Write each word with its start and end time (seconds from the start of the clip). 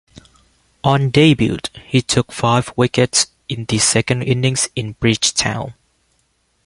On 0.83 1.11
debut, 1.11 1.59
he 1.85 2.01
took 2.01 2.31
five 2.31 2.69
wickets 2.75 3.27
in 3.47 3.65
the 3.65 3.77
second 3.77 4.23
innings 4.23 4.67
in 4.75 4.93
Bridgetown. 4.93 5.75